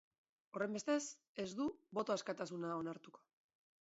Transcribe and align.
Horrenbestez, 0.55 1.09
ez 1.43 1.47
du 1.59 1.67
boto 1.99 2.17
askatasuna 2.17 2.73
onartuko. 2.81 3.27